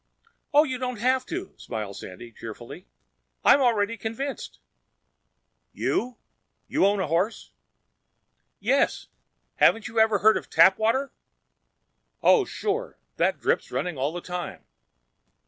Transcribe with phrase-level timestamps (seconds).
[0.51, 2.87] "Oh, you don't have to," smiled Sandy cheerfully.
[3.45, 4.57] "I'm already convinced."
[5.73, 6.17] "You?
[6.67, 7.51] You own a horse?"
[8.59, 9.09] "Yes.
[9.57, 11.13] Haven't you ever heard of Tapwater?"
[12.23, 12.97] "Oh, sure!
[13.17, 14.65] That drip's running all the time!"